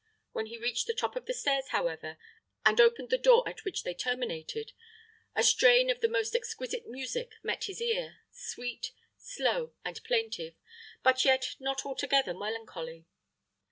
[0.31, 2.17] When he reached the top of the stairs, however,
[2.65, 4.71] and opened the door at which they terminated,
[5.35, 10.55] a strain of the most exquisite music met his ear, sweet, slow, and plaintive,
[11.03, 13.05] but yet not altogether melancholy.